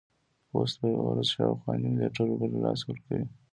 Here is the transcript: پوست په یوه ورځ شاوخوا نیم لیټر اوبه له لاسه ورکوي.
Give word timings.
پوست 0.49 0.75
په 0.79 0.85
یوه 0.93 1.03
ورځ 1.09 1.27
شاوخوا 1.35 1.73
نیم 1.81 1.93
لیټر 2.01 2.27
اوبه 2.29 2.45
له 2.51 2.59
لاسه 2.63 2.83
ورکوي. 2.87 3.27